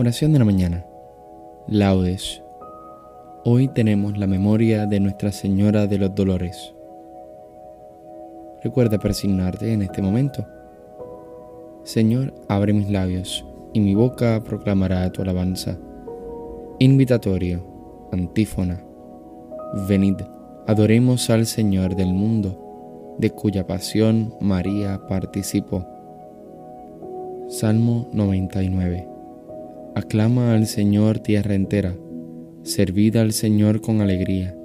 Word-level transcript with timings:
Oración 0.00 0.32
de 0.32 0.38
la 0.38 0.46
mañana. 0.46 0.86
Laudes. 1.68 2.42
Hoy 3.44 3.68
tenemos 3.68 4.16
la 4.16 4.26
memoria 4.26 4.86
de 4.86 4.98
Nuestra 4.98 5.30
Señora 5.30 5.86
de 5.86 5.98
los 5.98 6.14
Dolores. 6.14 6.74
Recuerda 8.64 8.98
persignarte 8.98 9.74
en 9.74 9.82
este 9.82 10.00
momento. 10.00 10.46
Señor, 11.82 12.32
abre 12.48 12.72
mis 12.72 12.88
labios 12.88 13.44
y 13.74 13.80
mi 13.80 13.94
boca 13.94 14.42
proclamará 14.42 15.12
tu 15.12 15.20
alabanza. 15.20 15.76
Invitatorio, 16.78 17.62
antífona. 18.10 18.82
Venid, 19.86 20.16
adoremos 20.66 21.28
al 21.28 21.44
Señor 21.44 21.94
del 21.94 22.14
mundo, 22.14 23.16
de 23.18 23.28
cuya 23.32 23.66
pasión 23.66 24.32
María 24.40 24.98
participó. 25.06 25.84
Salmo 27.48 28.08
99. 28.14 29.09
Aclama 29.96 30.54
al 30.54 30.66
Señor 30.68 31.18
tierra 31.18 31.56
entera, 31.56 31.96
servid 32.62 33.16
al 33.16 33.32
Señor 33.32 33.80
con 33.80 34.00
alegría, 34.00 34.56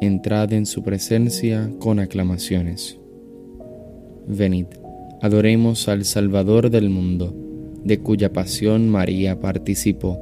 entrad 0.00 0.54
en 0.54 0.64
su 0.64 0.82
presencia 0.82 1.70
con 1.80 1.98
aclamaciones. 1.98 2.98
Venid, 4.26 4.66
adoremos 5.20 5.86
al 5.88 6.06
Salvador 6.06 6.70
del 6.70 6.88
mundo, 6.88 7.34
de 7.84 8.00
cuya 8.00 8.32
pasión 8.32 8.88
María 8.88 9.38
participó. 9.38 10.18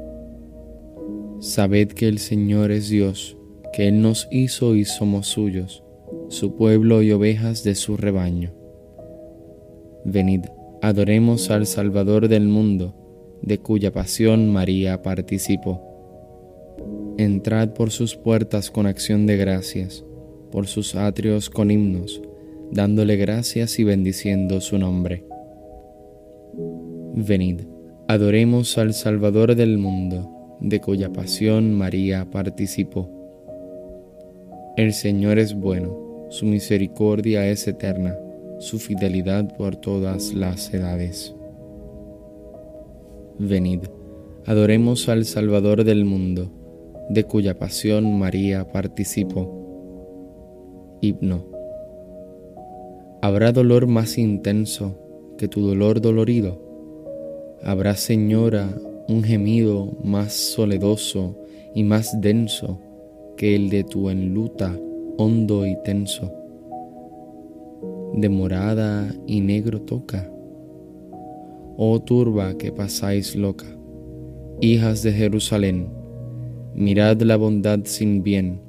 Sabed 1.39 1.89
que 1.89 2.09
el 2.09 2.19
Señor 2.19 2.73
es 2.73 2.89
Dios, 2.89 3.37
que 3.73 3.87
Él 3.87 4.03
nos 4.03 4.27
hizo 4.33 4.75
y 4.75 4.85
somos 4.85 5.29
suyos, 5.29 5.85
su 6.31 6.57
pueblo 6.57 7.03
y 7.03 7.13
ovejas 7.13 7.63
de 7.63 7.77
su 7.77 7.97
rebaño. 7.97 8.53
Venid, 10.05 10.47
adoremos 10.83 11.51
al 11.51 11.67
Salvador 11.67 12.27
del 12.27 12.49
mundo, 12.49 13.02
de 13.43 13.59
cuya 13.59 13.93
pasión 13.93 14.53
María 14.53 15.03
participó. 15.03 15.81
Entrad 17.19 17.71
por 17.71 17.91
sus 17.91 18.17
puertas 18.17 18.71
con 18.71 18.87
acción 18.87 19.27
de 19.27 19.37
gracias, 19.37 20.05
por 20.51 20.67
sus 20.67 20.95
atrios 20.95 21.51
con 21.51 21.71
himnos, 21.71 22.23
dándole 22.71 23.17
gracias 23.17 23.79
y 23.79 23.85
bendiciendo 23.85 24.61
su 24.61 24.79
nombre. 24.79 25.25
Venid, 27.15 27.63
adoremos 28.09 28.79
al 28.79 28.95
Salvador 28.95 29.55
del 29.55 29.77
mundo, 29.77 30.57
de 30.61 30.81
cuya 30.81 31.13
pasión 31.13 31.75
María 31.75 32.31
participó. 32.31 33.11
El 34.77 34.95
Señor 34.95 35.39
es 35.39 35.55
bueno, 35.55 36.27
su 36.31 36.47
misericordia 36.47 37.47
es 37.49 37.69
eterna, 37.69 38.17
su 38.59 38.79
fidelidad 38.79 39.55
por 39.57 39.77
todas 39.77 40.33
las 40.33 40.73
edades. 40.73 41.35
Venid, 43.45 43.81
adoremos 44.47 45.09
al 45.09 45.25
Salvador 45.25 45.83
del 45.83 46.05
mundo, 46.05 46.49
de 47.09 47.25
cuya 47.25 47.59
pasión 47.59 48.17
María 48.17 48.71
participó. 48.71 49.51
Himno. 51.01 51.45
¿Habrá 53.21 53.51
dolor 53.51 53.89
más 53.89 54.17
intenso 54.17 54.97
que 55.39 55.49
tu 55.49 55.61
dolor 55.67 56.01
dolorido? 56.01 56.61
¿Habrá, 57.65 57.97
Señora, 57.97 58.79
un 59.09 59.25
gemido 59.25 59.91
más 60.05 60.35
soledoso 60.35 61.37
y 61.75 61.83
más 61.83 62.21
denso 62.21 62.79
que 63.37 63.57
el 63.57 63.71
de 63.71 63.83
tu 63.83 64.09
enluta 64.09 64.79
hondo 65.19 65.67
y 65.67 65.77
tenso? 65.83 66.33
De 68.15 68.29
morada 68.29 69.13
y 69.27 69.41
negro 69.41 69.81
toca 69.81 70.31
oh 71.77 72.01
turba 72.01 72.57
que 72.59 72.73
pasáis 72.73 73.35
loca, 73.37 73.67
hijas 74.61 75.03
de 75.03 75.13
Jerusalén, 75.13 75.89
mirad 76.75 77.21
la 77.23 77.37
bondad 77.37 77.81
sin 77.85 78.23
bien, 78.23 78.63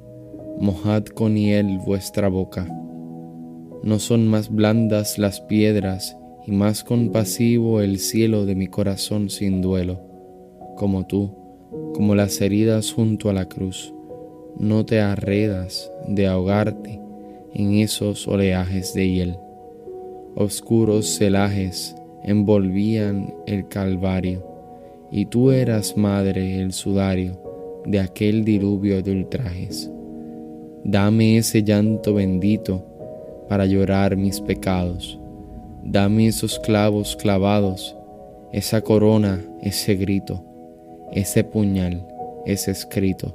mojad 0.60 1.04
con 1.04 1.36
hiel 1.36 1.78
vuestra 1.84 2.28
boca. 2.28 2.66
No 3.82 3.98
son 3.98 4.26
más 4.28 4.50
blandas 4.50 5.18
las 5.18 5.40
piedras 5.42 6.16
y 6.46 6.52
más 6.52 6.84
compasivo 6.84 7.80
el 7.80 7.98
cielo 7.98 8.46
de 8.46 8.54
mi 8.54 8.66
corazón 8.66 9.30
sin 9.30 9.60
duelo, 9.60 10.00
como 10.76 11.06
tú, 11.06 11.34
como 11.94 12.14
las 12.14 12.40
heridas 12.40 12.92
junto 12.92 13.28
a 13.28 13.32
la 13.32 13.46
cruz, 13.48 13.94
no 14.58 14.84
te 14.86 15.00
arredas 15.00 15.90
de 16.08 16.26
ahogarte 16.26 17.00
en 17.52 17.74
esos 17.74 18.26
oleajes 18.26 18.94
de 18.94 19.08
hiel, 19.08 19.36
oscuros 20.34 21.16
celajes 21.18 21.94
envolvían 22.24 23.34
el 23.46 23.68
Calvario, 23.68 24.42
y 25.10 25.26
tú 25.26 25.50
eras, 25.50 25.96
Madre, 25.96 26.60
el 26.60 26.72
sudario 26.72 27.38
de 27.86 28.00
aquel 28.00 28.44
diluvio 28.44 29.02
de 29.02 29.12
ultrajes. 29.12 29.90
Dame 30.82 31.36
ese 31.36 31.62
llanto 31.62 32.14
bendito 32.14 32.84
para 33.48 33.66
llorar 33.66 34.16
mis 34.16 34.40
pecados. 34.40 35.20
Dame 35.84 36.28
esos 36.28 36.58
clavos 36.58 37.14
clavados, 37.14 37.96
esa 38.52 38.80
corona, 38.80 39.44
ese 39.62 39.94
grito, 39.96 40.42
ese 41.12 41.44
puñal, 41.44 42.06
ese 42.46 42.70
escrito, 42.70 43.34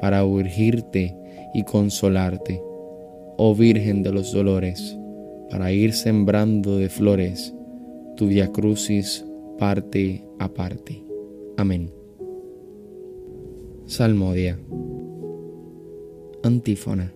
para 0.00 0.24
urgirte 0.24 1.16
y 1.52 1.64
consolarte, 1.64 2.62
oh 3.36 3.54
Virgen 3.54 4.04
de 4.04 4.12
los 4.12 4.32
dolores, 4.32 4.96
para 5.50 5.72
ir 5.72 5.92
sembrando 5.92 6.78
de 6.78 6.88
flores 6.88 7.54
tu 8.18 8.26
Via 8.26 8.50
Crucis 8.50 9.24
parte 9.60 10.24
a 10.40 10.52
parte. 10.52 11.04
Amén. 11.56 11.92
Salmodia. 13.86 14.58
Antífona. 16.42 17.12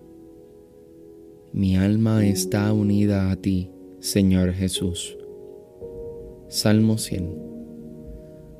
Mi 1.51 1.75
alma 1.75 2.25
está 2.25 2.71
unida 2.71 3.31
a 3.31 3.35
ti, 3.35 3.69
Señor 3.99 4.53
Jesús. 4.53 5.17
Salmo 6.47 6.97
100. 6.97 7.37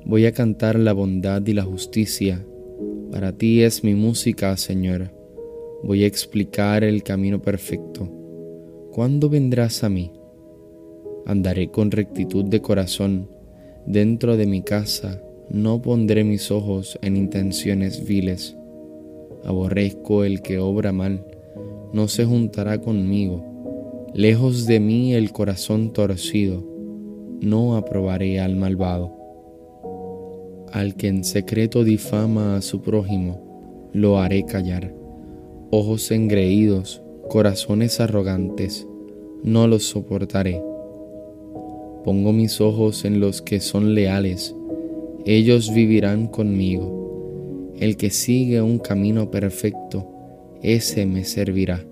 Voy 0.04 0.26
a 0.26 0.32
cantar 0.32 0.78
la 0.78 0.92
bondad 0.92 1.46
y 1.46 1.54
la 1.54 1.62
justicia. 1.62 2.44
Para 3.10 3.32
ti 3.32 3.62
es 3.62 3.82
mi 3.82 3.94
música, 3.94 4.54
Señor. 4.58 5.14
Voy 5.82 6.04
a 6.04 6.06
explicar 6.06 6.84
el 6.84 7.02
camino 7.02 7.40
perfecto. 7.40 8.06
¿Cuándo 8.92 9.30
vendrás 9.30 9.82
a 9.82 9.88
mí? 9.88 10.12
Andaré 11.26 11.70
con 11.70 11.90
rectitud 11.90 12.44
de 12.44 12.60
corazón 12.60 13.30
dentro 13.86 14.36
de 14.36 14.46
mi 14.46 14.60
casa, 14.60 15.22
no 15.48 15.80
pondré 15.80 16.22
mis 16.22 16.50
ojos 16.50 16.98
en 17.00 17.16
intenciones 17.16 18.04
viles. 18.04 18.56
Aborrezco 19.42 20.24
el 20.24 20.42
que 20.42 20.58
obra 20.58 20.92
mal, 20.92 21.24
no 21.94 22.08
se 22.08 22.26
juntará 22.26 22.78
conmigo. 22.78 23.42
Lejos 24.12 24.66
de 24.66 24.80
mí 24.80 25.14
el 25.14 25.32
corazón 25.32 25.94
torcido, 25.94 26.62
no 27.40 27.76
aprobaré 27.76 28.38
al 28.38 28.56
malvado. 28.56 29.10
Al 30.72 30.94
que 30.94 31.08
en 31.08 31.24
secreto 31.24 31.84
difama 31.84 32.56
a 32.56 32.62
su 32.62 32.82
prójimo, 32.82 33.90
lo 33.94 34.18
haré 34.18 34.44
callar. 34.44 34.94
Ojos 35.70 36.10
engreídos, 36.10 37.02
corazones 37.30 37.98
arrogantes, 37.98 38.86
no 39.42 39.66
los 39.66 39.84
soportaré 39.84 40.60
Pongo 42.04 42.34
mis 42.34 42.60
ojos 42.60 43.06
en 43.06 43.18
los 43.18 43.40
que 43.40 43.60
son 43.60 43.94
leales, 43.94 44.54
ellos 45.24 45.72
vivirán 45.72 46.26
conmigo. 46.26 47.72
El 47.78 47.96
que 47.96 48.10
sigue 48.10 48.60
un 48.60 48.78
camino 48.78 49.30
perfecto, 49.30 50.06
ese 50.62 51.06
me 51.06 51.24
servirá. 51.24 51.82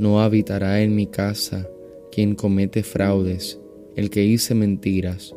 No 0.00 0.20
habitará 0.20 0.82
en 0.82 0.96
mi 0.96 1.06
casa 1.06 1.68
quien 2.10 2.34
comete 2.34 2.82
fraudes, 2.82 3.60
el 3.94 4.10
que 4.10 4.24
hice 4.24 4.56
mentiras, 4.56 5.36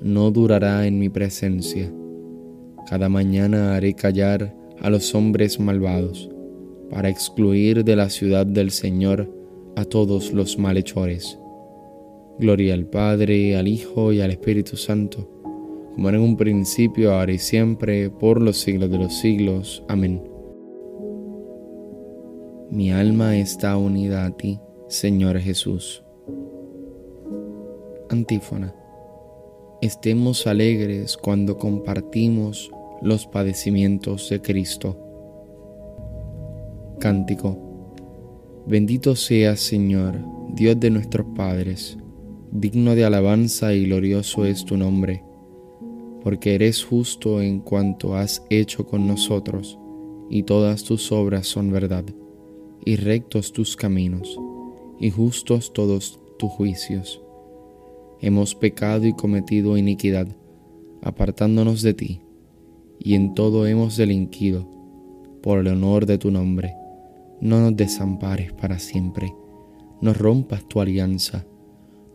no 0.00 0.32
durará 0.32 0.84
en 0.88 0.98
mi 0.98 1.08
presencia. 1.08 1.92
Cada 2.90 3.08
mañana 3.08 3.76
haré 3.76 3.94
callar 3.94 4.52
a 4.80 4.90
los 4.90 5.14
hombres 5.14 5.60
malvados, 5.60 6.28
para 6.90 7.08
excluir 7.08 7.84
de 7.84 7.94
la 7.94 8.10
ciudad 8.10 8.46
del 8.46 8.72
Señor 8.72 9.32
a 9.76 9.84
todos 9.84 10.32
los 10.32 10.58
malhechores 10.58 11.38
Gloria 12.38 12.74
al 12.74 12.84
Padre, 12.84 13.56
al 13.56 13.66
Hijo 13.66 14.12
y 14.12 14.20
al 14.20 14.30
Espíritu 14.30 14.76
Santo, 14.76 15.26
como 15.94 16.10
en 16.10 16.18
un 16.18 16.36
principio, 16.36 17.14
ahora 17.14 17.32
y 17.32 17.38
siempre, 17.38 18.10
por 18.10 18.42
los 18.42 18.58
siglos 18.58 18.90
de 18.90 18.98
los 18.98 19.18
siglos. 19.20 19.82
Amén. 19.88 20.22
Mi 22.70 22.92
alma 22.92 23.38
está 23.38 23.78
unida 23.78 24.26
a 24.26 24.36
ti, 24.36 24.60
Señor 24.86 25.38
Jesús. 25.38 26.04
Antífona. 28.10 28.74
Estemos 29.80 30.46
alegres 30.46 31.16
cuando 31.16 31.56
compartimos 31.56 32.70
los 33.00 33.26
padecimientos 33.26 34.28
de 34.28 34.42
Cristo. 34.42 34.98
Cántico. 37.00 37.58
Bendito 38.66 39.16
seas, 39.16 39.60
Señor, 39.60 40.18
Dios 40.54 40.78
de 40.78 40.90
nuestros 40.90 41.26
padres 41.34 41.96
digno 42.52 42.94
de 42.94 43.04
alabanza 43.04 43.74
y 43.74 43.86
glorioso 43.86 44.44
es 44.44 44.64
tu 44.64 44.76
nombre, 44.76 45.22
porque 46.22 46.54
eres 46.54 46.84
justo 46.84 47.40
en 47.40 47.60
cuanto 47.60 48.16
has 48.16 48.44
hecho 48.50 48.86
con 48.86 49.06
nosotros, 49.06 49.78
y 50.30 50.42
todas 50.42 50.84
tus 50.84 51.12
obras 51.12 51.46
son 51.46 51.70
verdad, 51.70 52.04
y 52.84 52.96
rectos 52.96 53.52
tus 53.52 53.76
caminos, 53.76 54.38
y 54.98 55.10
justos 55.10 55.72
todos 55.72 56.20
tus 56.38 56.50
juicios. 56.50 57.22
Hemos 58.20 58.54
pecado 58.54 59.06
y 59.06 59.12
cometido 59.12 59.76
iniquidad, 59.76 60.28
apartándonos 61.02 61.82
de 61.82 61.94
ti, 61.94 62.20
y 62.98 63.14
en 63.14 63.34
todo 63.34 63.66
hemos 63.66 63.96
delinquido, 63.96 64.68
por 65.42 65.60
el 65.60 65.68
honor 65.68 66.06
de 66.06 66.18
tu 66.18 66.30
nombre. 66.30 66.74
No 67.40 67.60
nos 67.60 67.76
desampares 67.76 68.52
para 68.52 68.78
siempre, 68.78 69.32
no 70.00 70.12
rompas 70.12 70.66
tu 70.66 70.80
alianza, 70.80 71.46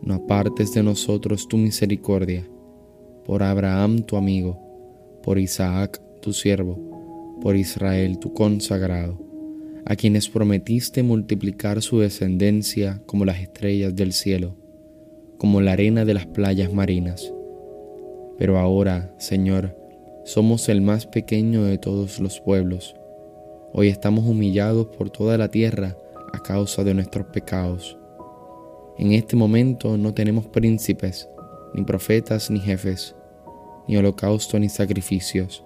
no 0.02 0.14
apartes 0.14 0.74
de 0.74 0.82
nosotros 0.82 1.48
tu 1.48 1.56
misericordia 1.56 2.44
por 3.24 3.42
Abraham 3.42 4.02
tu 4.02 4.16
amigo, 4.16 4.58
por 5.22 5.38
Isaac 5.38 6.00
tu 6.20 6.32
siervo, 6.32 7.38
por 7.40 7.56
Israel 7.56 8.18
tu 8.18 8.32
consagrado, 8.32 9.18
a 9.84 9.96
quienes 9.96 10.28
prometiste 10.28 11.02
multiplicar 11.02 11.82
su 11.82 12.00
descendencia 12.00 13.00
como 13.06 13.24
las 13.24 13.40
estrellas 13.40 13.94
del 13.94 14.12
cielo, 14.12 14.56
como 15.38 15.60
la 15.60 15.72
arena 15.72 16.04
de 16.04 16.14
las 16.14 16.26
playas 16.26 16.72
marinas. 16.72 17.32
Pero 18.38 18.58
ahora, 18.58 19.14
Señor, 19.18 19.76
somos 20.24 20.68
el 20.68 20.80
más 20.82 21.06
pequeño 21.06 21.64
de 21.64 21.78
todos 21.78 22.20
los 22.20 22.40
pueblos. 22.40 22.94
Hoy 23.72 23.88
estamos 23.88 24.24
humillados 24.24 24.88
por 24.96 25.10
toda 25.10 25.38
la 25.38 25.48
tierra 25.48 25.96
a 26.32 26.38
causa 26.40 26.84
de 26.84 26.94
nuestros 26.94 27.26
pecados. 27.26 27.98
En 28.98 29.12
este 29.12 29.36
momento 29.36 29.96
no 29.96 30.12
tenemos 30.12 30.46
príncipes, 30.46 31.28
ni 31.74 31.82
profetas 31.82 32.50
ni 32.50 32.60
jefes, 32.60 33.14
ni 33.88 33.96
holocausto 33.96 34.58
ni 34.58 34.68
sacrificios, 34.68 35.64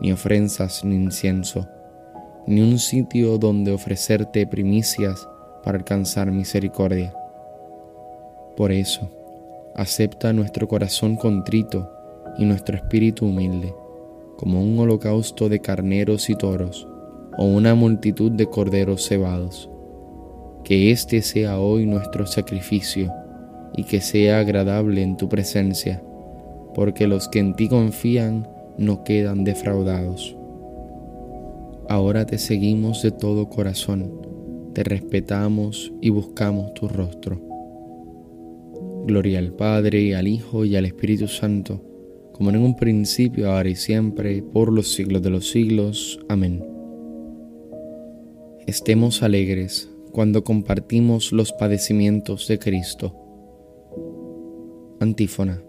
ni 0.00 0.12
ofrendas 0.12 0.84
ni 0.84 0.96
incienso, 0.96 1.68
ni 2.46 2.62
un 2.62 2.78
sitio 2.78 3.38
donde 3.38 3.72
ofrecerte 3.72 4.46
primicias 4.46 5.28
para 5.62 5.78
alcanzar 5.78 6.30
misericordia. 6.30 7.14
Por 8.56 8.72
eso, 8.72 9.10
acepta 9.74 10.32
nuestro 10.32 10.68
corazón 10.68 11.16
contrito 11.16 11.90
y 12.38 12.44
nuestro 12.44 12.76
espíritu 12.76 13.26
humilde, 13.26 13.74
como 14.36 14.62
un 14.62 14.78
holocausto 14.78 15.48
de 15.48 15.60
carneros 15.60 16.30
y 16.30 16.36
toros, 16.36 16.88
o 17.36 17.44
una 17.44 17.74
multitud 17.74 18.30
de 18.32 18.46
corderos 18.46 19.06
cebados. 19.06 19.68
Que 20.64 20.90
este 20.90 21.20
sea 21.20 21.60
hoy 21.60 21.84
nuestro 21.84 22.26
sacrificio 22.26 23.12
y 23.76 23.84
que 23.84 24.00
sea 24.00 24.40
agradable 24.40 25.02
en 25.02 25.16
tu 25.16 25.28
presencia, 25.28 26.02
porque 26.74 27.06
los 27.06 27.28
que 27.28 27.40
en 27.40 27.54
ti 27.54 27.68
confían 27.68 28.48
no 28.78 29.04
quedan 29.04 29.44
defraudados. 29.44 30.36
Ahora 31.88 32.24
te 32.24 32.38
seguimos 32.38 33.02
de 33.02 33.10
todo 33.10 33.50
corazón, 33.50 34.10
te 34.72 34.84
respetamos 34.84 35.92
y 36.00 36.08
buscamos 36.08 36.72
tu 36.74 36.88
rostro. 36.88 37.40
Gloria 39.06 39.40
al 39.40 39.52
Padre, 39.52 40.16
al 40.16 40.26
Hijo 40.26 40.64
y 40.64 40.76
al 40.76 40.86
Espíritu 40.86 41.28
Santo, 41.28 41.82
como 42.32 42.48
en 42.48 42.56
un 42.56 42.74
principio, 42.74 43.52
ahora 43.52 43.68
y 43.68 43.76
siempre, 43.76 44.42
por 44.42 44.72
los 44.72 44.94
siglos 44.94 45.22
de 45.22 45.30
los 45.30 45.50
siglos. 45.50 46.18
Amén. 46.28 46.64
Estemos 48.66 49.22
alegres 49.22 49.93
cuando 50.14 50.44
compartimos 50.44 51.32
los 51.32 51.52
padecimientos 51.52 52.46
de 52.46 52.60
Cristo 52.60 53.16
Antífona. 55.00 55.60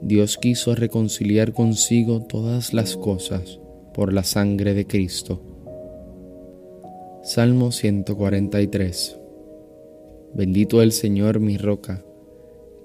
Dios 0.00 0.38
quiso 0.38 0.74
reconciliar 0.74 1.52
consigo 1.52 2.22
todas 2.22 2.72
las 2.72 2.96
cosas 2.96 3.60
por 3.92 4.14
la 4.14 4.24
sangre 4.24 4.72
de 4.72 4.86
Cristo. 4.86 5.42
Salmo 7.22 7.70
143. 7.70 9.18
Bendito 10.34 10.80
el 10.80 10.92
Señor 10.92 11.38
mi 11.38 11.58
roca, 11.58 12.02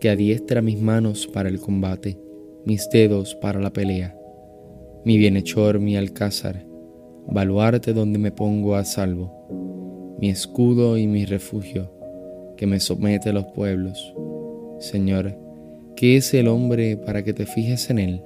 que 0.01 0.09
adiestra 0.09 0.61
mis 0.61 0.81
manos 0.81 1.27
para 1.27 1.47
el 1.47 1.61
combate, 1.61 2.19
mis 2.65 2.89
dedos 2.89 3.35
para 3.35 3.61
la 3.61 3.71
pelea, 3.71 4.17
mi 5.05 5.17
bienhechor, 5.17 5.79
mi 5.79 5.95
alcázar, 5.95 6.65
baluarte 7.25 7.93
donde 7.93 8.19
me 8.19 8.33
pongo 8.33 8.75
a 8.75 8.83
salvo, 8.83 9.62
mi 10.19 10.29
escudo 10.29 10.97
y 10.97 11.07
mi 11.07 11.25
refugio, 11.25 11.91
que 12.57 12.67
me 12.67 12.79
somete 12.79 13.29
a 13.29 13.33
los 13.33 13.45
pueblos. 13.45 14.13
Señor, 14.79 15.37
¿Qué 15.95 16.17
es 16.17 16.33
el 16.33 16.47
hombre 16.47 16.97
para 16.97 17.23
que 17.23 17.33
te 17.33 17.45
fijes 17.45 17.91
en 17.91 17.99
él? 17.99 18.21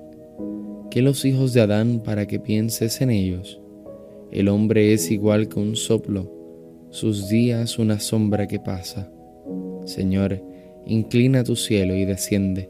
¿Qué 0.90 1.02
los 1.02 1.26
hijos 1.26 1.54
de 1.54 1.60
Adán 1.60 2.00
para 2.00 2.26
que 2.26 2.40
pienses 2.40 3.02
en 3.02 3.10
ellos? 3.10 3.60
El 4.32 4.48
hombre 4.48 4.94
es 4.94 5.12
igual 5.12 5.50
que 5.50 5.60
un 5.60 5.76
soplo, 5.76 6.32
sus 6.92 7.28
días 7.28 7.78
una 7.78 8.00
sombra 8.00 8.48
que 8.48 8.60
pasa. 8.60 9.12
Señor, 9.84 10.42
inclina 10.86 11.44
tu 11.44 11.58
cielo 11.58 11.94
y 11.94 12.06
desciende, 12.06 12.70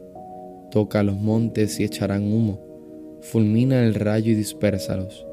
toca 0.72 1.04
los 1.04 1.16
montes 1.16 1.78
y 1.78 1.84
echarán 1.84 2.24
humo, 2.24 2.60
fulmina 3.20 3.84
el 3.84 3.94
rayo 3.94 4.32
y 4.32 4.34
dispérsalos, 4.34 5.24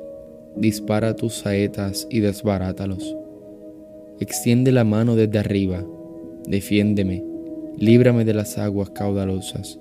dispara 0.55 1.15
tus 1.15 1.33
saetas 1.33 2.07
y 2.11 2.19
desbarátalos. 2.19 3.17
Extiende 4.19 4.71
la 4.71 4.83
mano 4.83 5.15
desde 5.15 5.39
arriba, 5.39 5.85
defiéndeme 6.47 7.23
Líbrame 7.77 8.23
de 8.23 8.33
las 8.33 8.57
aguas 8.57 8.91
caudalosas, 8.91 9.77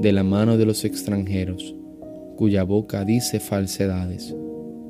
de 0.00 0.10
la 0.10 0.24
mano 0.24 0.58
de 0.58 0.66
los 0.66 0.84
extranjeros, 0.84 1.76
cuya 2.34 2.64
boca 2.64 3.04
dice 3.04 3.38
falsedades, 3.38 4.34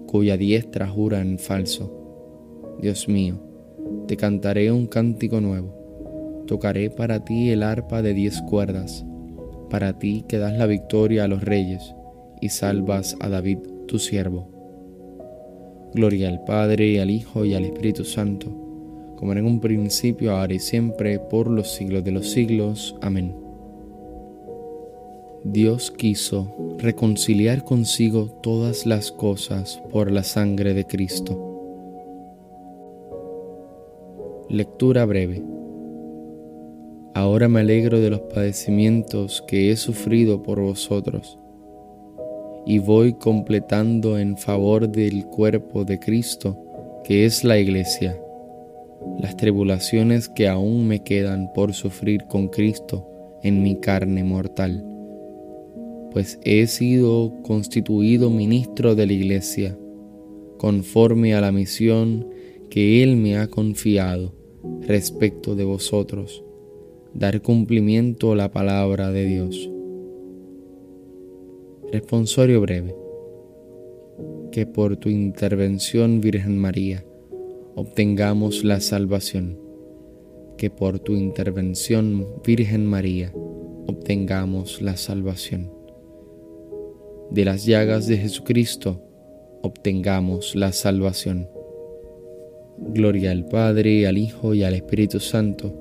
cuya 0.07 0.39
diestra 0.39 0.89
jura 0.89 1.21
en 1.21 1.39
falso. 1.39 2.79
Dios 2.81 3.07
mío, 3.07 3.39
te 4.07 4.17
cantaré 4.17 4.73
un 4.73 4.87
cántico 4.87 5.43
nuevo, 5.43 6.45
tocaré 6.47 6.89
para 6.89 7.23
ti 7.23 7.51
el 7.51 7.63
arpa 7.63 8.01
de 8.01 8.15
diez 8.15 8.41
cuerdas, 8.41 9.05
para 9.69 9.99
ti 9.99 10.25
que 10.27 10.39
das 10.39 10.57
la 10.57 10.65
victoria 10.65 11.25
a 11.25 11.29
los 11.29 11.43
reyes 11.43 11.95
y 12.41 12.49
salvas 12.49 13.15
a 13.21 13.29
David 13.29 13.59
tu 13.87 13.99
siervo. 13.99 14.49
Gloria 15.93 16.31
al 16.31 16.43
Padre, 16.45 17.03
al 17.03 17.11
Hijo 17.11 17.45
y 17.45 17.53
al 17.53 17.67
Espíritu 17.67 18.07
Santo 18.07 18.68
como 19.19 19.33
en 19.33 19.45
un 19.45 19.59
principio, 19.59 20.37
ahora 20.37 20.55
y 20.55 20.61
siempre, 20.61 21.19
por 21.19 21.51
los 21.51 21.73
siglos 21.73 22.05
de 22.05 22.13
los 22.13 22.31
siglos. 22.31 22.95
Amén. 23.01 23.35
Dios 25.43 25.91
quiso 25.91 26.77
reconciliar 26.79 27.65
consigo 27.65 28.27
todas 28.45 28.87
las 28.87 29.11
cosas 29.11 29.83
por 29.91 30.13
la 30.13 30.23
sangre 30.23 30.73
de 30.73 30.85
Cristo. 30.85 31.37
Lectura 34.49 35.05
breve. 35.05 35.43
Ahora 37.15 37.49
me 37.49 37.59
alegro 37.59 37.99
de 37.99 38.11
los 38.11 38.21
padecimientos 38.21 39.43
que 39.49 39.73
he 39.73 39.77
sufrido 39.77 40.45
por 40.45 40.61
vosotros 40.61 41.41
y 42.65 42.79
voy 42.79 43.15
completando 43.15 44.17
en 44.17 44.37
favor 44.37 44.89
del 44.89 45.27
cuerpo 45.27 45.85
de 45.85 45.99
Cristo, 45.99 46.57
que 47.03 47.25
es 47.25 47.43
la 47.43 47.59
Iglesia 47.59 48.17
las 49.19 49.37
tribulaciones 49.37 50.29
que 50.29 50.49
aún 50.49 50.87
me 50.87 51.03
quedan 51.03 51.53
por 51.53 51.73
sufrir 51.73 52.25
con 52.29 52.49
Cristo 52.49 53.07
en 53.43 53.63
mi 53.63 53.81
carne 53.81 54.25
mortal, 54.25 54.85
pues 56.13 56.39
he 56.45 56.67
sido 56.67 57.35
constituido 57.43 58.31
ministro 58.31 58.95
de 58.95 59.07
la 59.07 59.13
Iglesia, 59.13 59.79
conforme 60.59 61.35
a 61.35 61.41
la 61.41 61.53
misión 61.53 62.29
que 62.71 63.03
Él 63.03 63.17
me 63.17 63.39
ha 63.39 63.49
confiado 63.49 64.35
respecto 64.83 65.55
de 65.55 65.65
vosotros, 65.65 66.45
dar 67.15 67.41
cumplimiento 67.43 68.33
a 68.33 68.37
la 68.37 68.51
palabra 68.51 69.11
de 69.11 69.25
Dios. 69.25 69.71
Responsorio 71.93 72.61
breve. 72.61 72.95
Que 74.53 74.67
por 74.67 74.97
tu 74.97 75.09
intervención, 75.09 76.21
Virgen 76.21 76.59
María, 76.59 77.05
obtengamos 77.79 78.65
la 78.65 78.81
salvación. 78.81 79.57
Que 80.57 80.69
por 80.69 80.99
tu 80.99 81.15
intervención, 81.15 82.27
Virgen 82.45 82.85
María, 82.85 83.33
obtengamos 83.87 84.83
la 84.83 84.97
salvación. 84.97 85.71
De 87.31 87.45
las 87.45 87.67
llagas 87.67 88.09
de 88.09 88.17
Jesucristo, 88.17 89.01
obtengamos 89.63 90.57
la 90.57 90.73
salvación. 90.73 91.49
Gloria 92.79 93.31
al 93.31 93.47
Padre, 93.47 94.09
al 94.09 94.19
Hijo 94.19 94.55
y 94.55 94.65
al 94.65 94.75
Espíritu 94.75 95.21
Santo, 95.21 95.73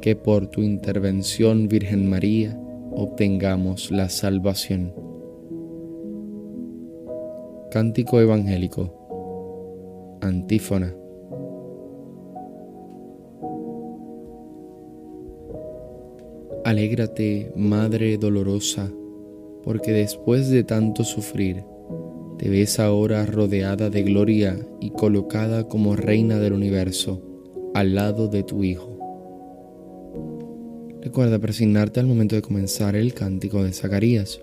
que 0.00 0.16
por 0.16 0.48
tu 0.48 0.62
intervención, 0.62 1.68
Virgen 1.68 2.10
María, 2.10 2.60
obtengamos 2.90 3.92
la 3.92 4.08
salvación. 4.08 4.92
Cántico 7.70 8.20
Evangélico. 8.20 10.18
Antífona. 10.20 10.97
Alégrate, 16.68 17.50
Madre 17.56 18.18
dolorosa, 18.18 18.92
porque 19.64 19.90
después 19.90 20.50
de 20.50 20.64
tanto 20.64 21.02
sufrir, 21.02 21.64
te 22.36 22.50
ves 22.50 22.78
ahora 22.78 23.24
rodeada 23.24 23.88
de 23.88 24.02
gloria 24.02 24.68
y 24.78 24.90
colocada 24.90 25.66
como 25.66 25.96
reina 25.96 26.38
del 26.38 26.52
universo 26.52 27.22
al 27.72 27.94
lado 27.94 28.28
de 28.28 28.42
tu 28.42 28.64
Hijo. 28.64 28.98
Recuerda 31.00 31.38
presignarte 31.38 32.00
al 32.00 32.06
momento 32.06 32.36
de 32.36 32.42
comenzar 32.42 32.96
el 32.96 33.14
cántico 33.14 33.64
de 33.64 33.72
Zacarías. 33.72 34.42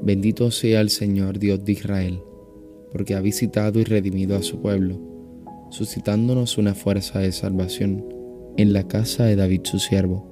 Bendito 0.00 0.50
sea 0.50 0.80
el 0.80 0.88
Señor 0.88 1.38
Dios 1.38 1.62
de 1.62 1.72
Israel, 1.72 2.22
porque 2.90 3.16
ha 3.16 3.20
visitado 3.20 3.78
y 3.80 3.84
redimido 3.84 4.34
a 4.34 4.42
su 4.42 4.62
pueblo, 4.62 4.98
suscitándonos 5.68 6.56
una 6.56 6.74
fuerza 6.74 7.18
de 7.18 7.32
salvación 7.32 8.02
en 8.56 8.72
la 8.72 8.88
casa 8.88 9.26
de 9.26 9.36
David 9.36 9.60
su 9.64 9.78
siervo, 9.78 10.31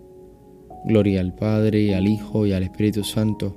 Gloria 0.85 1.21
al 1.21 1.33
Padre, 1.35 1.95
al 1.95 2.07
Hijo, 2.07 2.45
y 2.45 2.53
al 2.53 2.63
Espíritu 2.63 3.03
Santo, 3.03 3.55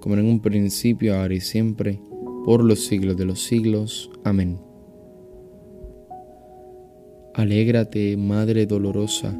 como 0.00 0.14
en 0.14 0.26
un 0.26 0.40
principio, 0.40 1.16
ahora 1.16 1.34
y 1.34 1.40
siempre, 1.40 2.00
por 2.44 2.62
los 2.62 2.86
siglos 2.86 3.16
de 3.16 3.24
los 3.24 3.42
siglos. 3.42 4.10
Amén. 4.22 4.58
Alégrate, 7.34 8.16
Madre 8.16 8.66
dolorosa, 8.66 9.36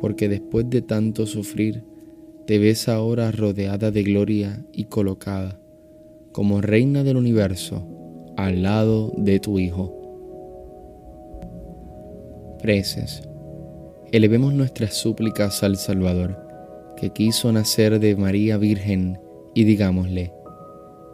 porque 0.00 0.28
después 0.28 0.68
de 0.68 0.82
tanto 0.82 1.26
sufrir, 1.26 1.84
te 2.46 2.58
ves 2.58 2.88
ahora 2.88 3.30
rodeada 3.30 3.90
de 3.90 4.02
gloria 4.02 4.62
y 4.72 4.84
colocada, 4.84 5.58
como 6.32 6.60
Reina 6.60 7.02
del 7.04 7.16
universo, 7.16 7.86
al 8.36 8.62
lado 8.62 9.12
de 9.16 9.40
tu 9.40 9.58
Hijo. 9.58 10.04
Preces. 12.60 13.22
Elevemos 14.14 14.54
nuestras 14.54 14.94
súplicas 14.94 15.64
al 15.64 15.76
Salvador, 15.76 16.38
que 16.96 17.10
quiso 17.10 17.50
nacer 17.50 17.98
de 17.98 18.14
María 18.14 18.58
Virgen, 18.58 19.18
y 19.54 19.64
digámosle, 19.64 20.32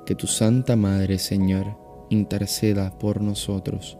que 0.04 0.14
tu 0.14 0.26
Santa 0.26 0.76
Madre, 0.76 1.18
Señor, 1.18 1.78
interceda 2.10 2.90
por 2.98 3.22
nosotros. 3.22 3.96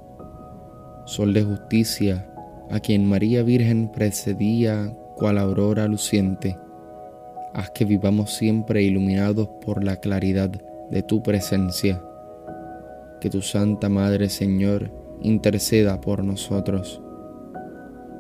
Sol 1.07 1.33
de 1.33 1.43
justicia, 1.43 2.31
a 2.71 2.81
quien 2.81 3.09
María 3.09 3.43
Virgen 3.43 3.91
precedía 3.91 4.95
cual 5.17 5.39
aurora 5.39 5.89
luciente, 5.89 6.59
haz 7.55 7.71
que 7.71 7.87
vivamos 7.87 8.35
siempre 8.35 8.83
iluminados 8.83 9.49
por 9.65 9.83
la 9.83 9.97
claridad 9.97 10.51
de 10.91 11.03
tu 11.03 11.23
presencia. 11.23 12.05
Que 13.19 13.31
tu 13.31 13.41
Santa 13.41 13.89
Madre, 13.89 14.29
Señor, 14.29 14.93
interceda 15.23 16.03
por 16.03 16.23
nosotros. 16.23 17.01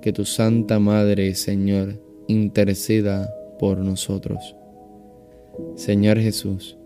Que 0.00 0.12
tu 0.12 0.24
Santa 0.24 0.78
Madre, 0.78 1.34
Señor, 1.34 2.00
interceda 2.26 3.30
por 3.58 3.78
nosotros. 3.78 4.56
Señor 5.74 6.18
Jesús, 6.18 6.78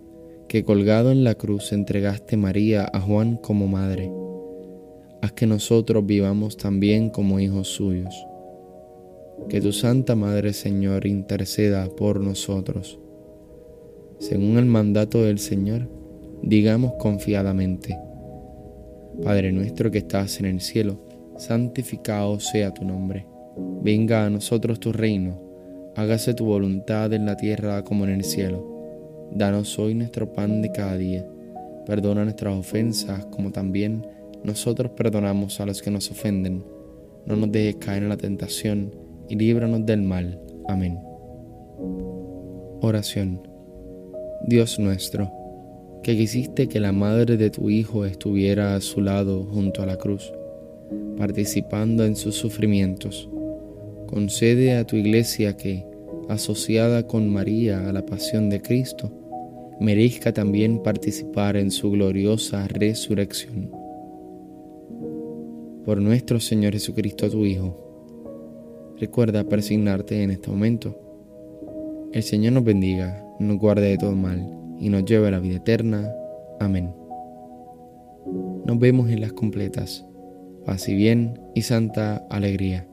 que 0.49 0.65
colgado 0.65 1.13
en 1.13 1.23
la 1.23 1.37
cruz 1.37 1.73
entregaste 1.73 2.37
María 2.37 2.89
a 2.93 3.01
Juan 3.01 3.37
como 3.37 3.69
madre, 3.69 4.11
haz 5.23 5.33
que 5.33 5.47
nosotros 5.47 6.05
vivamos 6.05 6.57
también 6.57 7.09
como 7.11 7.39
hijos 7.39 7.69
suyos. 7.69 8.15
Que 9.49 9.61
tu 9.61 9.73
Santa 9.73 10.17
Madre, 10.17 10.53
Señor, 10.53 11.07
interceda 11.07 11.89
por 11.89 12.21
nosotros. 12.21 12.99
Según 14.19 14.59
el 14.59 14.65
mandato 14.65 15.23
del 15.23 15.39
Señor, 15.39 15.89
digamos 16.43 16.95
confiadamente, 16.95 17.97
Padre 19.23 19.53
nuestro 19.53 19.91
que 19.91 19.99
estás 19.99 20.41
en 20.41 20.47
el 20.47 20.61
cielo, 20.61 20.99
santificado 21.45 22.41
sea 22.41 22.73
tu 22.73 22.85
nombre. 22.85 23.27
Venga 23.83 24.27
a 24.27 24.31
nosotros 24.31 24.81
tu 24.81 24.93
reino 24.93 25.45
hágase 25.97 26.35
tu 26.35 26.47
voluntad 26.47 27.13
en 27.13 27.25
la 27.25 27.37
tierra 27.37 27.83
como 27.85 28.05
en 28.05 28.11
el 28.11 28.25
cielo. 28.25 29.29
Danos 29.33 29.79
hoy 29.79 29.95
nuestro 29.95 30.33
pan 30.33 30.63
de 30.63 30.73
cada 30.73 30.97
día. 30.97 31.27
Perdona 31.87 32.25
nuestras 32.25 32.55
ofensas 32.55 33.27
como 33.27 33.53
también 33.53 34.07
nosotros 34.43 34.93
perdonamos 34.93 35.61
a 35.61 35.67
los 35.67 35.83
que 35.83 35.91
nos 35.91 36.11
ofenden. 36.11 36.65
No 37.27 37.37
nos 37.37 37.51
dejes 37.53 37.77
caer 37.77 38.03
en 38.03 38.09
la 38.09 38.17
tentación 38.17 38.95
y 39.29 39.37
líbranos 39.37 39.87
del 39.87 40.03
mal. 40.03 40.41
Amén. 40.69 40.99
Oración. 42.81 43.41
Dios 44.47 44.79
nuestro, 44.79 45.33
que 46.03 46.17
quisiste 46.17 46.69
que 46.69 46.81
la 46.81 46.93
madre 46.93 47.39
de 47.39 47.49
tu 47.49 47.71
Hijo 47.71 48.05
estuviera 48.05 48.75
a 48.75 48.81
su 48.83 49.01
lado 49.01 49.45
junto 49.45 49.83
a 49.83 49.87
la 49.87 49.97
cruz, 49.97 50.31
participando 51.17 52.05
en 52.05 52.17
sus 52.17 52.35
sufrimientos 52.35 53.29
concede 54.15 54.77
a 54.77 54.87
tu 54.87 54.95
iglesia 54.95 55.57
que, 55.57 55.85
asociada 56.29 57.07
con 57.07 57.29
María 57.29 57.89
a 57.89 57.93
la 57.93 58.07
pasión 58.07 58.49
de 58.49 58.63
Cristo, 58.63 59.11
merezca 59.81 60.33
también 60.33 60.85
participar 60.85 61.57
en 61.57 61.73
su 61.73 61.91
gloriosa 61.91 62.69
resurrección. 62.69 63.73
Por 65.85 66.01
nuestro 66.01 66.39
Señor 66.39 66.75
Jesucristo, 66.75 67.29
tu 67.29 67.45
Hijo, 67.45 68.95
recuerda 69.01 69.43
persignarte 69.43 70.23
en 70.23 70.31
este 70.31 70.49
momento. 70.49 70.97
El 72.13 72.23
Señor 72.23 72.53
nos 72.53 72.63
bendiga, 72.63 73.21
nos 73.41 73.59
guarde 73.59 73.89
de 73.89 73.99
todo 73.99 74.15
mal 74.15 74.49
y 74.79 74.91
nos 74.91 75.05
lleve 75.05 75.27
a 75.27 75.33
la 75.33 75.41
vida 75.41 75.57
eterna. 75.57 76.09
Amén. 76.61 76.91
Nos 78.65 78.79
vemos 78.79 79.11
en 79.11 79.21
las 79.21 79.33
completas. 79.33 80.07
Paz 80.65 80.89
y 80.89 80.95
bien 80.95 81.41
y 81.55 81.63
santa 81.63 82.27
alegría. 82.31 82.87